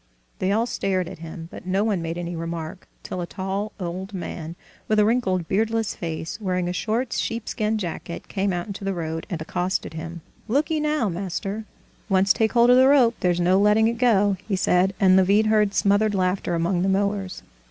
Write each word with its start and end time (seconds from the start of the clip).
They 0.39 0.51
all 0.51 0.65
stared 0.65 1.07
at 1.07 1.19
him, 1.19 1.47
but 1.51 1.67
no 1.67 1.83
one 1.83 2.01
made 2.01 2.17
any 2.17 2.35
remark, 2.35 2.87
till 3.03 3.21
a 3.21 3.27
tall 3.27 3.71
old 3.79 4.15
man, 4.15 4.55
with 4.87 4.97
a 4.97 5.05
wrinkled, 5.05 5.47
beardless 5.47 5.93
face, 5.93 6.41
wearing 6.41 6.67
a 6.67 6.73
short 6.73 7.13
sheepskin 7.13 7.77
jacket, 7.77 8.27
came 8.27 8.51
out 8.51 8.65
into 8.65 8.83
the 8.83 8.95
road 8.95 9.27
and 9.29 9.39
accosted 9.39 9.93
him. 9.93 10.21
"Look'ee 10.47 10.79
now, 10.79 11.07
master, 11.07 11.65
once 12.09 12.33
take 12.33 12.53
hold 12.53 12.71
of 12.71 12.77
the 12.77 12.87
rope 12.87 13.13
there's 13.19 13.39
no 13.39 13.59
letting 13.59 13.87
it 13.87 13.99
go!" 13.99 14.37
he 14.47 14.55
said, 14.55 14.95
and 14.99 15.15
Levin 15.15 15.45
heard 15.45 15.75
smothered 15.75 16.15
laughter 16.15 16.55
among 16.55 16.81
the 16.81 16.89
mowers. 16.89 17.43